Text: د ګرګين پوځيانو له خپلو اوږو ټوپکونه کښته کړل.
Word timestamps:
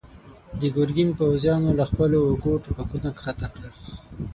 د 0.59 0.61
ګرګين 0.75 1.09
پوځيانو 1.19 1.69
له 1.79 1.83
خپلو 1.89 2.17
اوږو 2.27 2.61
ټوپکونه 2.63 3.09
کښته 3.15 3.47
کړل. 3.53 3.73